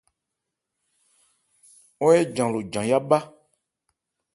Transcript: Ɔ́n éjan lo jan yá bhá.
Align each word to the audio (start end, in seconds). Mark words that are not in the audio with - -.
Ɔ́n 2.05 2.13
éjan 2.21 2.49
lo 2.53 2.59
jan 2.71 2.85
yá 2.89 2.97
bhá. 3.09 3.19